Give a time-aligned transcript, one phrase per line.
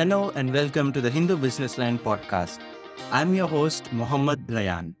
[0.00, 2.60] Hello and welcome to the Hindu Business Line podcast.
[3.12, 4.94] I'm your host, Mohammad Rayan.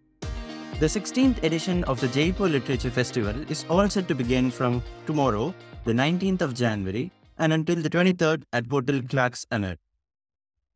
[0.78, 5.54] The 16th edition of the Jaipur Literature Festival is all set to begin from tomorrow,
[5.84, 9.76] the 19th of January, and until the 23rd at Hotel Clarks Amer.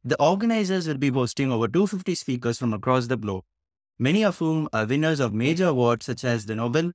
[0.05, 3.45] The organizers will be hosting over 250 speakers from across the globe,
[3.99, 6.93] many of whom are winners of major awards such as the Nobel,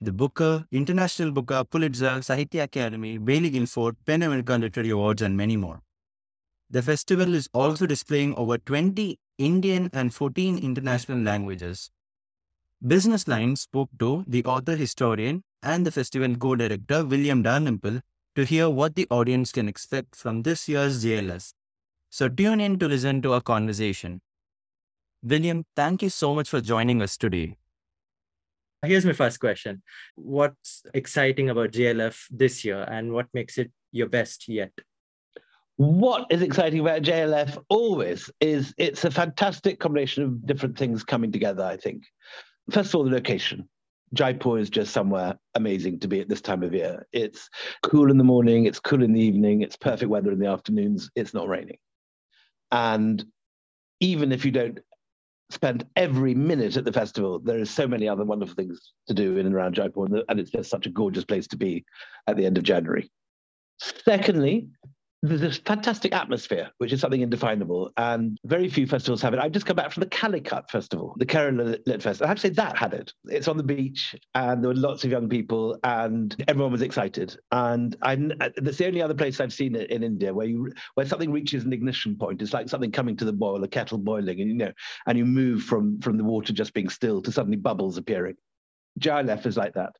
[0.00, 5.58] the Booker, International Booker, Pulitzer, Sahitya Akademi, Baillie Gifford, PEN American Literary Awards, and many
[5.58, 5.82] more.
[6.72, 11.90] The festival is also displaying over 20 Indian and 14 international languages.
[12.86, 18.00] Business Line spoke to the author historian and the festival co director William Dalrymple
[18.36, 21.52] to hear what the audience can expect from this year's JLF.
[22.08, 24.20] So tune in to listen to our conversation.
[25.24, 27.56] William, thank you so much for joining us today.
[28.86, 29.82] Here's my first question
[30.14, 34.72] What's exciting about JLF this year and what makes it your best yet?
[35.80, 41.32] What is exciting about JLF always is it's a fantastic combination of different things coming
[41.32, 42.02] together, I think.
[42.70, 43.66] First of all, the location.
[44.12, 47.06] Jaipur is just somewhere amazing to be at this time of year.
[47.14, 47.48] It's
[47.82, 51.10] cool in the morning, it's cool in the evening, it's perfect weather in the afternoons,
[51.14, 51.78] it's not raining.
[52.70, 53.24] And
[54.00, 54.80] even if you don't
[55.48, 59.38] spend every minute at the festival, there are so many other wonderful things to do
[59.38, 61.86] in and around Jaipur, and it's just such a gorgeous place to be
[62.26, 63.10] at the end of January.
[63.78, 64.68] Secondly,
[65.22, 69.40] there's this fantastic atmosphere, which is something indefinable, and very few festivals have it.
[69.40, 72.22] I've just come back from the Calicut Festival, the Kerala Lit Fest.
[72.22, 73.12] I have to say that had it.
[73.26, 77.36] It's on the beach, and there were lots of young people, and everyone was excited.
[77.52, 80.72] And I, uh, that's the only other place I've seen it in India where you
[80.94, 82.40] where something reaches an ignition point.
[82.40, 84.72] It's like something coming to the boil, a kettle boiling, and you know,
[85.06, 88.36] and you move from from the water just being still to suddenly bubbles appearing.
[88.98, 89.92] JLF is like that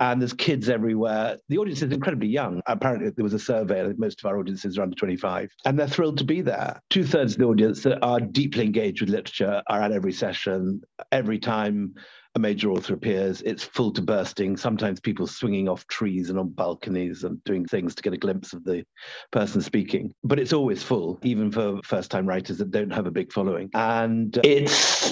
[0.00, 1.36] and there's kids everywhere.
[1.48, 2.60] The audience is incredibly young.
[2.66, 6.18] Apparently, there was a survey most of our audiences are under 25, and they're thrilled
[6.18, 6.80] to be there.
[6.90, 10.82] Two thirds of the audience that are deeply engaged with literature are at every session.
[11.12, 11.94] Every time
[12.34, 14.56] a major author appears, it's full to bursting.
[14.56, 18.54] Sometimes people swinging off trees and on balconies and doing things to get a glimpse
[18.54, 18.84] of the
[19.30, 20.14] person speaking.
[20.24, 23.68] But it's always full, even for first time writers that don't have a big following.
[23.74, 25.11] And it's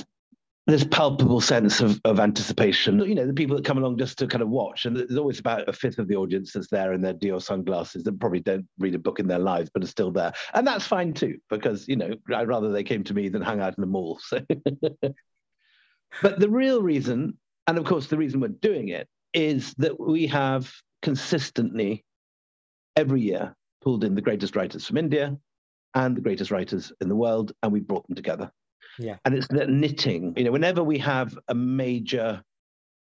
[0.71, 2.99] this palpable sense of, of anticipation.
[3.01, 5.39] You know, the people that come along just to kind of watch, and there's always
[5.39, 8.67] about a fifth of the audience that's there in their Dior sunglasses that probably don't
[8.79, 10.33] read a book in their lives, but are still there.
[10.55, 13.61] And that's fine too, because, you know, I'd rather they came to me than hung
[13.61, 14.21] out in the mall.
[14.23, 14.41] So.
[16.23, 20.27] but the real reason, and of course, the reason we're doing it, is that we
[20.27, 20.73] have
[21.03, 22.05] consistently,
[22.97, 25.37] every year, pulled in the greatest writers from India
[25.95, 28.51] and the greatest writers in the world, and we brought them together.
[29.01, 29.17] Yeah.
[29.25, 30.35] And it's that knitting.
[30.37, 32.43] You know, whenever we have a major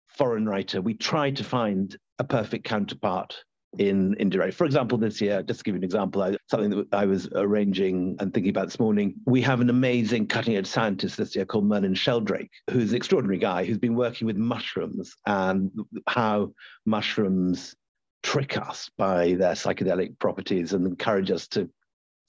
[0.10, 3.44] foreign writer, we try to find a perfect counterpart
[3.78, 4.52] in India.
[4.52, 7.30] For example, this year, just to give you an example, I, something that I was
[7.34, 11.46] arranging and thinking about this morning, we have an amazing cutting edge scientist this year
[11.46, 15.72] called Merlin Sheldrake, who's an extraordinary guy who's been working with mushrooms and
[16.08, 16.52] how
[16.86, 17.76] mushrooms
[18.24, 21.70] trick us by their psychedelic properties and encourage us to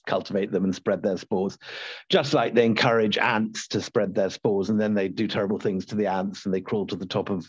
[0.08, 1.56] cultivate them and spread their spores,
[2.08, 5.86] just like they encourage ants to spread their spores, and then they do terrible things
[5.86, 7.46] to the ants and they crawl to the top of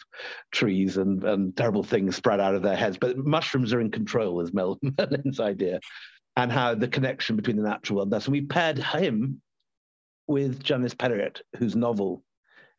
[0.51, 2.97] trees and, and terrible things spread out of their heads.
[2.99, 5.79] But mushrooms are in control, is Mel- Merlin's idea,
[6.35, 8.11] and how the connection between the natural world.
[8.11, 9.41] That's and we paired him
[10.27, 12.23] with Janice Pariat, whose novel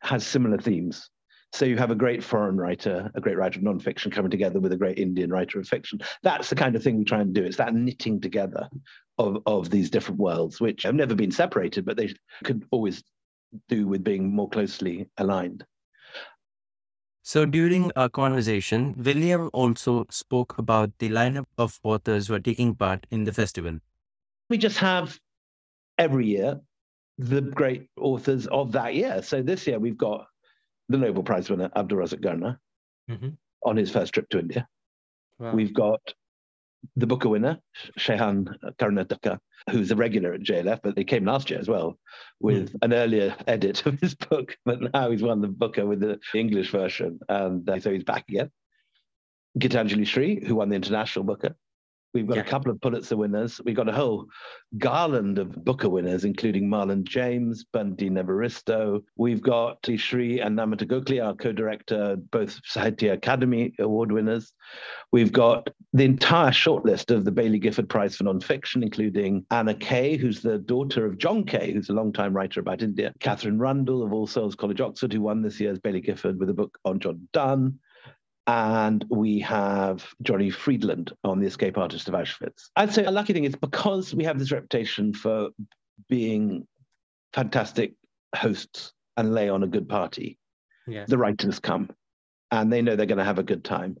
[0.01, 1.09] has similar themes.
[1.53, 4.71] So you have a great foreign writer, a great writer of nonfiction coming together with
[4.71, 5.99] a great Indian writer of fiction.
[6.23, 7.43] That's the kind of thing we try and do.
[7.43, 8.69] It's that knitting together
[9.21, 13.03] of, of these different worlds, which have never been separated, but they could always
[13.67, 15.65] do with being more closely aligned.
[17.23, 22.75] So during our conversation, William also spoke about the lineup of authors who are taking
[22.75, 23.77] part in the festival.
[24.49, 25.19] We just have
[25.97, 26.59] every year
[27.17, 29.21] the great authors of that year.
[29.21, 30.25] So this year we've got
[30.89, 32.57] the Nobel Prize winner Abdul Razak Gurnah
[33.09, 33.29] mm-hmm.
[33.63, 34.67] on his first trip to India.
[35.37, 35.53] Wow.
[35.53, 36.01] We've got
[36.95, 37.59] the Booker winner,
[37.99, 39.39] Shehan Karunatilaka,
[39.69, 41.97] who's a regular at JLF, but he came last year as well
[42.39, 42.79] with mm.
[42.81, 46.71] an earlier edit of his book, but now he's won the Booker with the English
[46.71, 48.51] version, and uh, so he's back again.
[49.59, 51.55] Geetanjali Shree, who won the International Booker,
[52.13, 52.43] We've got yeah.
[52.43, 53.61] a couple of Pulitzer winners.
[53.63, 54.27] We've got a whole
[54.77, 59.01] garland of Booker winners, including Marlon James, Bundy Evaristo.
[59.15, 64.53] We've got Shree and Namita Gokhale, our co-director, both Sahitya Akademi Award winners.
[65.11, 70.17] We've got the entire shortlist of the Baillie Gifford Prize for Nonfiction, including Anna Keay,
[70.17, 73.13] who's the daughter of John Keay, who's a long-time writer about India.
[73.19, 76.53] Katherine Rundell of All Souls College, Oxford, who won this year's Baillie Gifford with a
[76.53, 77.79] book on John Donne.
[78.47, 82.69] And we have Johnny Freedland on the escape artist of Auschwitz.
[82.75, 85.49] I'd say a lucky thing is because we have this reputation for
[86.09, 86.67] being
[87.33, 87.93] fantastic
[88.35, 90.37] hosts and lay on a good party,
[90.87, 91.05] Yeah.
[91.07, 91.89] the writers come
[92.51, 93.97] and they know they're going to have a good time.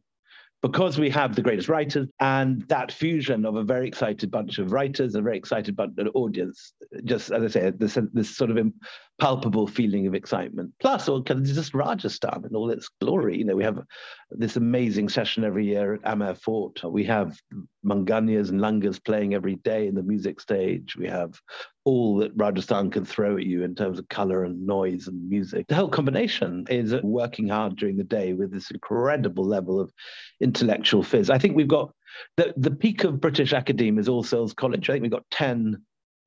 [0.61, 4.71] Because we have the greatest writers and that fusion of a very excited bunch of
[4.71, 6.73] writers, a very excited bunch of audience,
[7.03, 8.57] just as I say, this, this sort of
[9.19, 10.73] palpable feeling of excitement.
[10.79, 13.37] Plus, all kind of just Rajasthan and all its glory.
[13.37, 13.79] You know, we have
[14.31, 16.83] this amazing session every year at Amer Fort.
[16.83, 17.37] We have
[17.85, 20.95] Manganiyars and Langas playing every day in the music stage.
[20.95, 21.39] We have
[21.83, 25.67] all that Rajasthan can throw at you in terms of color and noise and music.
[25.67, 29.91] The whole combination is working hard during the day with this incredible level of
[30.39, 31.29] intellectual fizz.
[31.29, 31.93] I think we've got
[32.37, 34.89] the, the peak of British academe is All Souls College.
[34.89, 35.81] I think we've got 10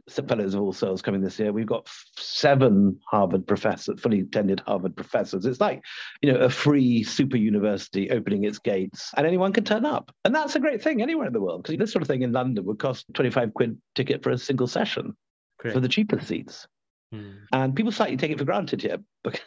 [0.09, 1.53] fellows of All Souls coming this year.
[1.53, 5.47] We've got seven Harvard professors, fully tenured Harvard professors.
[5.47, 5.83] It's like,
[6.21, 10.13] you know, a free super university opening its gates and anyone can turn up.
[10.25, 12.33] And that's a great thing anywhere in the world because this sort of thing in
[12.33, 15.17] London would cost 25 quid ticket for a single session
[15.59, 15.75] Great.
[15.75, 16.67] for the cheaper seats.
[17.13, 17.31] Hmm.
[17.53, 18.99] And people slightly take it for granted here.
[19.23, 19.41] but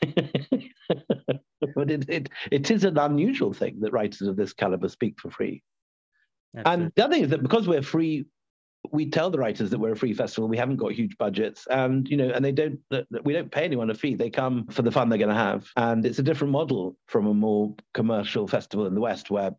[1.91, 5.61] it, it, it is an unusual thing that writers of this caliber speak for free.
[6.55, 6.83] Absolutely.
[6.83, 8.25] And the other thing is that because we're free,
[8.91, 10.47] we tell the writers that we're a free festival.
[10.47, 12.79] We haven't got huge budgets, and you know, and they don't.
[13.23, 14.15] We don't pay anyone a fee.
[14.15, 17.27] They come for the fun they're going to have, and it's a different model from
[17.27, 19.51] a more commercial festival in the West, where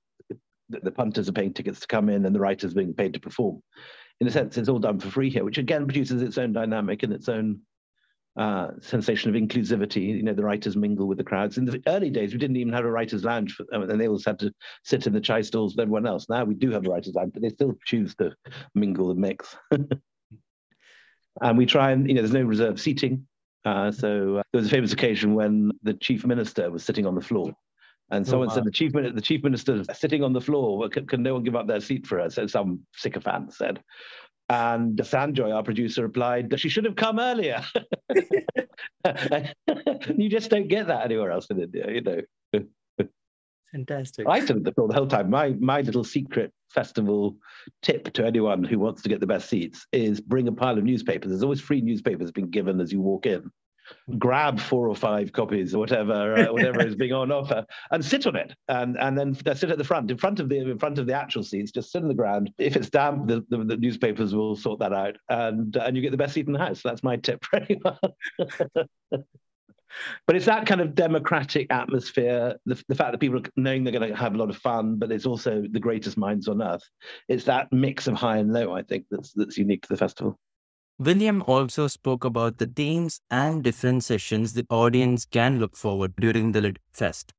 [0.69, 3.15] the, the punters are paying tickets to come in and the writers are being paid
[3.15, 3.63] to perform.
[4.21, 7.03] In a sense, it's all done for free here, which again produces its own dynamic
[7.03, 7.61] and its own
[8.39, 10.17] uh, sensation of inclusivity.
[10.17, 11.59] You know, the writers mingle with the crowds.
[11.59, 14.25] In the early days, we didn't even have a writers' lounge, for, and they always
[14.25, 14.53] had to
[14.85, 16.29] sit in the chai stalls with everyone else.
[16.29, 18.33] Now we do have a writers' lounge, but they still choose to
[18.77, 19.57] mingle and mix.
[21.43, 23.27] and we try and, you know, there's no reserved seating.
[23.65, 27.17] Uh, so uh, there was a famous occasion when the chief minister was sitting on
[27.17, 27.53] the floor.
[28.11, 28.55] And someone wow.
[28.55, 30.89] said the chief, the chief minister is sitting on the floor.
[30.89, 32.31] Can, can no one give up their seat for her?
[32.31, 33.83] So some sycophant said.
[34.49, 37.63] And Sanjoy, our producer, replied that she should have come earlier.
[40.17, 42.23] you just don't get that anywhere else in India, you know.
[43.73, 44.27] Fantastic.
[44.27, 45.29] I stood at the floor the whole time.
[45.29, 47.37] My my little secret festival
[47.83, 50.85] tip to anyone who wants to get the best seats is bring a pile of
[50.85, 51.31] newspapers.
[51.31, 53.51] There's always free newspapers being given as you walk in.
[54.19, 58.27] Grab four or five copies or whatever, uh, whatever is being on offer, and sit
[58.27, 60.99] on it, and and then sit at the front, in front of the in front
[60.99, 61.73] of the actual seats.
[61.73, 62.51] Just sit on the ground.
[62.59, 66.11] If it's damp, the, the, the newspapers will sort that out, and and you get
[66.11, 66.83] the best seat in the house.
[66.83, 67.99] That's my tip anyone.
[70.27, 73.93] but it's that kind of democratic atmosphere, the, the fact that people are knowing they're
[73.93, 76.83] going to have a lot of fun, but it's also the greatest minds on earth.
[77.29, 80.39] It's that mix of high and low, I think, that's that's unique to the festival.
[80.99, 86.51] William also spoke about the themes and different sessions the audience can look forward during
[86.51, 87.33] the Lit Fest.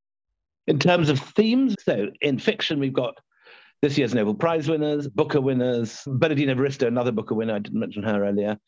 [0.66, 3.18] In terms of themes, so in fiction, we've got
[3.82, 8.02] this year's Nobel Prize winners, Booker winners, Bernardine Evaristo, another Booker winner, I didn't mention
[8.02, 8.58] her earlier.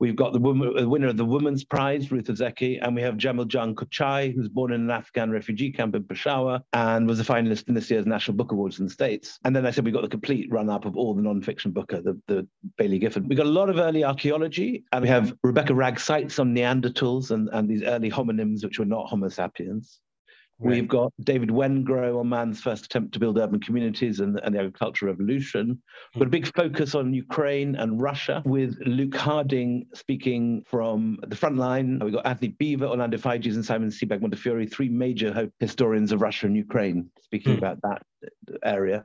[0.00, 3.44] We've got the, woman, winner of the Women's Prize, Ruth Ozeki, and we have Jamal
[3.44, 7.68] Jan Kochai, who's born in an Afghan refugee camp in Peshawar and was a finalist
[7.68, 9.38] in this year's National Book Awards in the States.
[9.44, 12.18] And then I said we got the complete run-up of all the non-fiction Booker, the,
[12.26, 12.48] the
[12.78, 13.28] Baillie Gifford.
[13.28, 17.30] We've got a lot of early archaeology, and we have Rebecca Wragg Sykes on Neanderthals
[17.30, 20.00] and, and these early hominins, which were not Homo sapiens.
[20.58, 20.76] Right.
[20.76, 24.60] We've got David Wengrow on man's first attempt to build urban communities and, and the
[24.60, 25.82] agricultural revolution.
[26.14, 31.56] Got a big focus on Ukraine and Russia with Luke Harding speaking from the front
[31.56, 31.98] line.
[32.00, 36.46] We've got Antony Beevor, Orlando Figes, and Simon Sebag Montefiore, three major historians of Russia
[36.46, 37.58] and Ukraine speaking Hmm.
[37.58, 38.02] about that
[38.62, 39.04] area.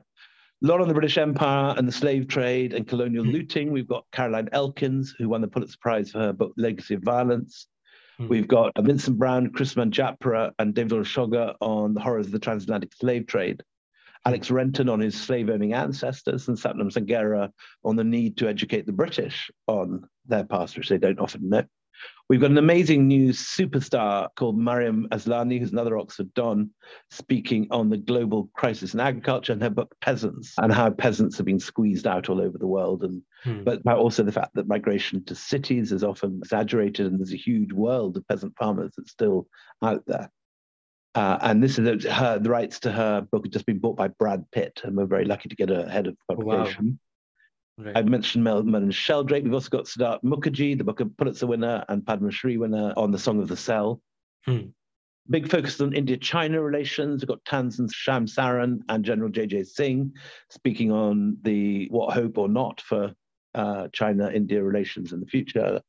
[0.62, 3.30] A lot on the British Empire and the slave trade and colonial Hmm.
[3.30, 3.72] looting.
[3.72, 7.66] We've got Caroline Elkins, who won the Pulitzer Prize for her book Legacy of Violence.
[8.18, 8.28] Hmm.
[8.28, 12.92] We've got Vincent Brown, Chris Manjapra, and David Olusoga on the horrors of the transatlantic
[12.94, 13.62] slave trade.
[14.26, 17.50] Alex Renton on his slave owning ancestors, and Satnam Sanghera
[17.84, 21.64] on the need to educate the British on their past, which they don't often know.
[22.28, 26.70] We've got an amazing new superstar called Mariam Aslani, who's another Oxford Don,
[27.10, 31.46] speaking on the global crisis in agriculture and her book Peasants and how peasants have
[31.46, 33.62] been squeezed out all over the world and Hmm.
[33.62, 37.72] but also the fact that migration to cities is often exaggerated and there's a huge
[37.72, 39.46] world of peasant farmers that's still
[39.82, 40.30] out there.
[41.14, 44.08] Uh, and this is her, the rights to her book had just been bought by
[44.08, 46.98] Brad Pitt, and we're very lucky to get her ahead of publication.
[47.78, 47.96] Right.
[47.96, 49.44] I've mentioned Mel Merlin Sheldrake.
[49.44, 53.18] We've also got Siddharth Mukherjee, the Booker Pulitzer winner and Padma Shri winner on The
[53.18, 54.00] Song of the Cell.
[54.44, 54.70] Hmm.
[55.30, 57.22] Big focus on India-China relations.
[57.22, 59.64] We've got Tanzan Shyam Saran and General J.J.
[59.64, 60.12] Singh
[60.50, 63.12] speaking on the what hope or not for
[63.54, 65.80] uh, China-India relations in the future.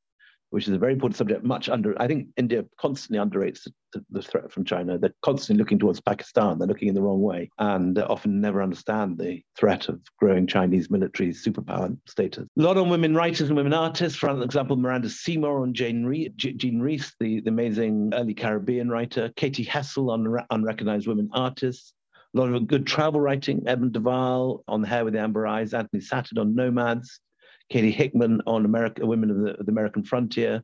[0.51, 3.67] Which is a very important subject, much under, I think India constantly underrates
[4.09, 4.97] the, threat from China.
[4.97, 6.57] They're constantly looking towards Pakistan.
[6.57, 10.89] They're looking in the wrong way and often never understand the threat of growing Chinese
[10.89, 12.47] military superpower status.
[12.57, 14.17] A lot on women writers and women artists.
[14.17, 19.31] For example, Miranda Seymour on Jane, Re- Jean Rhys, the, the amazing early Caribbean writer.
[19.35, 21.93] Katy Hessel on Unrecognized Women Artists.
[22.35, 23.63] A lot of good travel writing.
[23.67, 25.73] Edmund de Waal on The Hare with the Amber Eyes.
[25.73, 27.19] Anthony Sattin on Nomads.
[27.69, 30.63] Katie Hickman on America, Women of the, the American Frontier,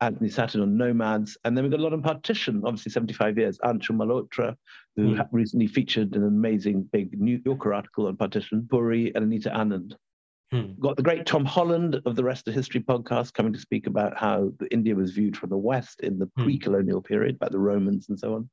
[0.00, 3.58] Anthony Sattin on Nomads, and then we've got a lot on Partition, obviously 75 years.
[3.64, 4.56] Anchal Malhotra,
[4.96, 5.28] who mm.
[5.30, 9.94] recently featured an amazing big New Yorker article on Partition, Puri and Anita Anand.
[10.50, 10.72] Hmm.
[10.80, 14.18] Got the great Tom Holland of the Rest of History podcast coming to speak about
[14.18, 16.42] how India was viewed from the West in the hmm.
[16.42, 18.50] pre-colonial period, about the Romans and so on.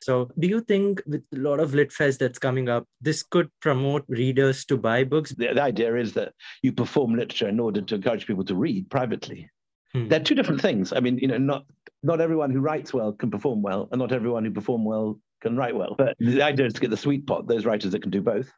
[0.00, 4.04] So, do you think with a lot of LitFest that's coming up, this could promote
[4.08, 5.30] readers to buy books?
[5.30, 8.88] The, the idea is that you perform literature in order to encourage people to read
[8.90, 9.50] privately.
[9.92, 10.08] Hmm.
[10.08, 10.92] They're two different things.
[10.92, 11.64] I mean, you know, not
[12.02, 15.56] not everyone who writes well can perform well, and not everyone who perform well can
[15.56, 15.94] write well.
[15.96, 18.50] But the idea is to get the sweet pot, those writers that can do both.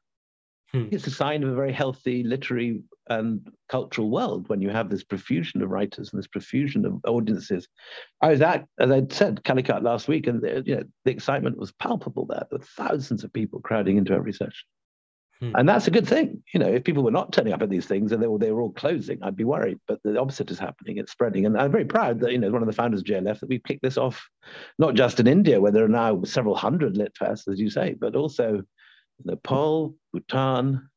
[0.72, 0.88] Hmm.
[0.92, 5.02] It's a sign of a very healthy literary and cultural world when you have this
[5.02, 7.66] profusion of writers and this profusion of audiences.
[8.22, 11.58] I was at, as I said, Calicut last week, and the, you know, the excitement
[11.58, 12.46] was palpable there.
[12.50, 14.66] There were thousands of people crowding into every session.
[15.40, 15.52] Hmm.
[15.56, 16.42] And that's a good thing.
[16.54, 18.52] You know, if people were not turning up at these things and they were, they
[18.52, 19.80] were all closing, I'd be worried.
[19.88, 20.98] But the opposite is happening.
[20.98, 21.46] It's spreading.
[21.46, 23.64] And I'm very proud that, you know, one of the founders of JLF, that we've
[23.64, 24.28] kicked this off,
[24.78, 27.96] not just in India, where there are now several hundred lit fests, as you say,
[27.98, 28.62] but also
[29.24, 30.88] Nepal, Bhutan,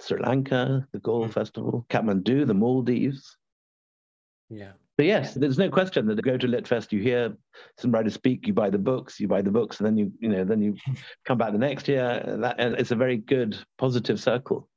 [0.00, 1.32] Sri Lanka, the Galle mm.
[1.32, 3.36] Festival, Kathmandu, the Maldives.
[4.50, 4.72] Yeah.
[4.96, 7.34] But yes, there's no question that to go to Litfest, you hear
[7.78, 10.28] some writers speak, you buy the books, you buy the books, and then you, you
[10.28, 10.76] know, then you
[11.24, 12.22] come back the next year.
[12.40, 14.68] That, and it's a very good positive circle.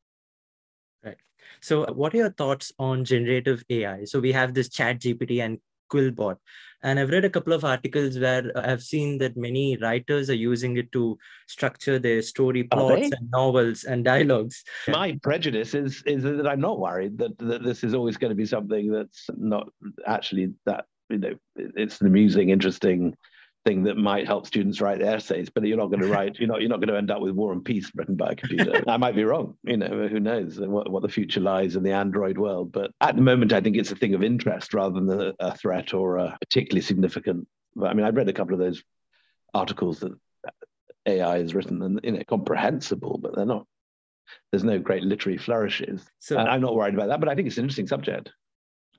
[1.03, 1.17] Right.
[1.60, 4.05] So, what are your thoughts on generative AI?
[4.05, 5.60] So we have this Chat GPT and
[5.91, 6.37] Quillbot.
[6.83, 10.77] And I've read a couple of articles where I've seen that many writers are using
[10.77, 14.63] it to structure their story plots and novels and dialogues.
[14.87, 18.35] My prejudice is is that I'm not worried that, that this is always going to
[18.35, 19.67] be something that's not
[20.05, 23.15] actually that you know it's an amusing, interesting
[23.65, 26.48] thing that might help students write their essays, but you're not going to write, you're
[26.48, 28.84] not, you're not going to end up with War and Peace written by a computer.
[28.88, 31.91] I might be wrong, you know, who knows what, what the future lies in the
[31.91, 32.72] Android world.
[32.72, 35.93] But at the moment, I think it's a thing of interest rather than a, threat
[35.93, 37.48] or a particularly significant.
[37.81, 38.84] I mean, I've read a couple of those
[39.53, 40.13] articles that
[41.05, 43.65] AI is written and, you know, comprehensible, but they're not
[44.51, 46.03] there's no great literary flourishes.
[46.19, 48.31] So I'm not worried about that, but I think it's an interesting subject.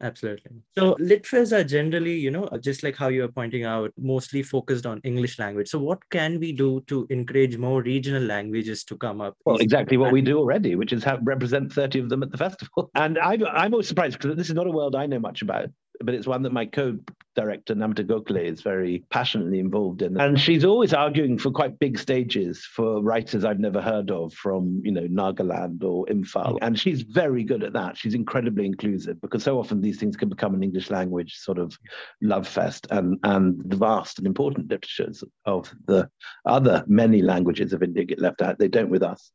[0.00, 0.50] Absolutely.
[0.76, 4.86] So litfests are generally, you know, just like how you are pointing out, mostly focused
[4.86, 5.68] on English language.
[5.68, 9.36] So what can we do to encourage more regional languages to come up?
[9.44, 12.38] Well, exactly what we do already, which is have represent 30 of them at the
[12.38, 12.90] festival.
[12.94, 15.68] And I'm, I'm always surprised because this is not a world I know much about
[16.00, 20.20] but it's one that my co-director Namita Gokhale is very passionately involved in.
[20.20, 24.80] And she's always arguing for quite big stages for writers I've never heard of from,
[24.84, 26.58] you know, Nagaland or Imphal.
[26.62, 27.96] And she's very good at that.
[27.96, 31.78] She's incredibly inclusive because so often these things can become an English language sort of
[32.20, 36.08] love fest and, and the vast and important literatures of the
[36.44, 38.58] other many languages of India get left out.
[38.58, 39.30] They don't with us.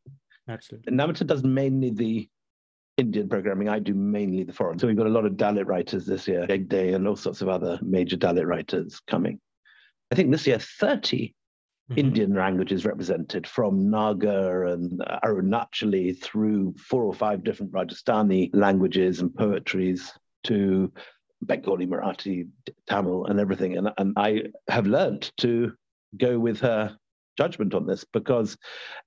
[0.47, 0.93] Absolutely.
[0.93, 2.29] Namita does mainly the
[3.01, 4.77] Indian programming, I do mainly the foreign.
[4.77, 7.49] So we've got a lot of Dalit writers this year, Hegde and all sorts of
[7.49, 9.39] other major Dalit writers coming.
[10.11, 11.33] I think this year 30
[11.89, 11.99] mm-hmm.
[11.99, 19.33] Indian languages represented from Naga and Arunachali through four or five different Rajasthani languages and
[19.33, 20.93] poetries to
[21.41, 22.47] Bengali, Marathi,
[22.87, 23.77] Tamil, and everything.
[23.77, 25.73] And, and I have learned to
[26.17, 26.95] go with her
[27.35, 28.57] judgment on this because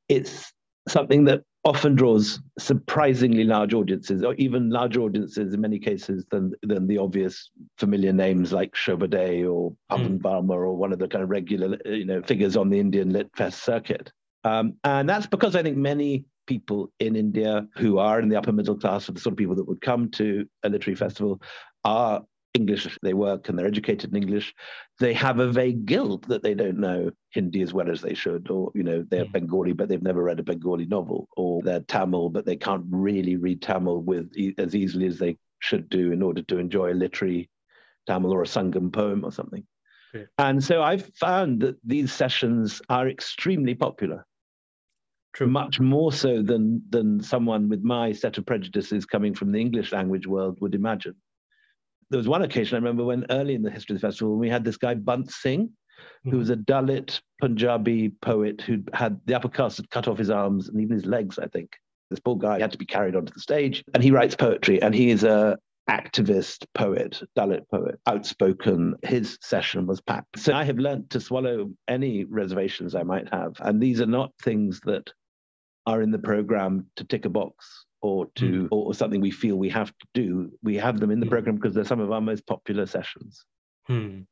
[0.08, 0.52] it's
[0.88, 6.52] something that often draws surprisingly large audiences, or even larger audiences in many cases than
[6.62, 10.50] than the obvious familiar names like Shobha De or Pavan mm.
[10.50, 13.64] Or one of the kind of regular you know figures on the Indian Lit Fest
[13.64, 14.12] circuit.
[14.44, 18.52] Um, and that's because I think many people in India who are in the upper
[18.52, 21.40] middle class, or the sort of people that would come to a literary festival,
[21.84, 22.22] are
[22.54, 24.54] English, they work and they're educated in English,
[25.00, 28.48] they have a vague guilt that they don't know Hindi as well as they should,
[28.48, 29.32] or you know they're mm.
[29.32, 33.36] Bengali but they've never read a Bengali novel, or they're Tamil but they can't really
[33.36, 37.50] read Tamil with as easily as they should do in order to enjoy a literary
[38.06, 39.66] Tamil or a Sangam poem or something.
[40.38, 44.24] And so I've found that these sessions are extremely popular.
[45.32, 45.48] True.
[45.48, 49.90] Much more so than than someone with my set of prejudices coming from the English
[49.90, 51.16] language world would imagine
[52.10, 54.48] there was one occasion I remember when early in the history of the festival, we
[54.48, 55.70] had this guy Bant Singh,
[56.24, 56.38] who mm-hmm.
[56.38, 60.68] was a Dalit Punjabi poet who had the upper caste had cut off his arms
[60.68, 61.70] and even his legs, I think.
[62.10, 64.94] This poor guy had to be carried onto the stage, and he writes poetry, and
[64.94, 65.58] he is a
[65.88, 68.94] activist poet, Dalit poet, outspoken.
[69.02, 70.38] His session was packed.
[70.38, 73.54] So I have learned to swallow any reservations I might have.
[73.60, 75.12] And these are not things that
[75.86, 78.68] are in the program to tick a box or to mm.
[78.70, 80.52] or, something we feel we have to do.
[80.62, 81.30] We have them in the mm.
[81.30, 83.46] program because they're some of our most popular sessions.
[83.88, 84.26] Mm.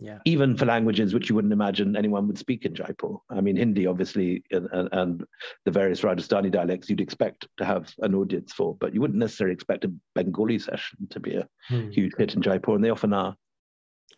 [0.00, 0.18] Yeah.
[0.24, 3.18] Even for languages which you wouldn't imagine anyone would speak in Jaipur.
[3.30, 5.24] I mean, Hindi, obviously, and, and, and
[5.64, 9.54] the various Rajasthani dialects you'd expect to have an audience for, but you wouldn't necessarily
[9.54, 11.90] expect a Bengali session to be a hmm.
[11.90, 13.36] huge hit in Jaipur, and they often are.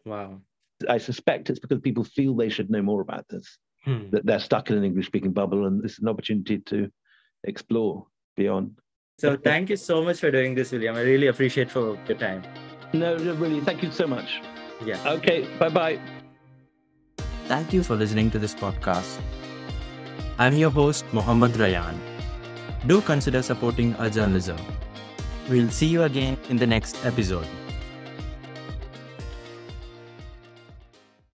[0.06, 0.40] Wow.
[0.88, 4.08] I suspect it's because people feel they should know more about this, hmm.
[4.12, 6.90] that they're stuck in an English speaking bubble, and this is an opportunity to
[7.44, 8.78] explore beyond.
[9.18, 10.94] So, thank you so much for doing this, William.
[10.94, 12.42] I really appreciate for your time.
[12.92, 14.42] No, really, thank you so much.
[14.84, 15.00] Yeah.
[15.06, 15.48] Okay.
[15.58, 15.98] Bye bye.
[17.46, 19.18] Thank you for listening to this podcast.
[20.38, 21.96] I'm your host, Mohammad Rayan.
[22.86, 24.58] Do consider supporting our journalism.
[25.48, 27.46] We'll see you again in the next episode.